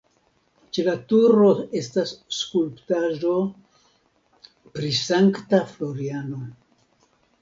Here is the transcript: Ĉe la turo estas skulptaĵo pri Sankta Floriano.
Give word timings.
Ĉe 0.75 0.83
la 0.85 0.93
turo 1.11 1.49
estas 1.81 2.13
skulptaĵo 2.37 3.33
pri 4.79 4.91
Sankta 5.01 5.61
Floriano. 5.75 6.41